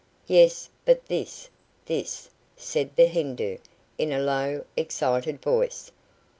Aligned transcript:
"Yes, 0.25 0.67
but 0.83 1.05
this, 1.05 1.47
this," 1.85 2.27
said 2.57 2.89
the 2.95 3.05
Hindoo, 3.05 3.59
in 3.99 4.11
a 4.11 4.19
low, 4.19 4.65
excited 4.75 5.43
voice. 5.43 5.91